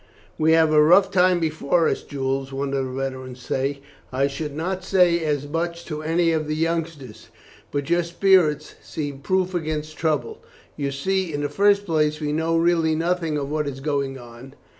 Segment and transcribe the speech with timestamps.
[0.39, 3.77] "We have a rough time before us, Jules," one of the veterans said.
[4.11, 7.27] "I should not say as much to any of the youngsters,
[7.71, 10.39] but your spirits seem proof against troubles.
[10.75, 14.55] You see, in the first place, we know really nothing of what is going on.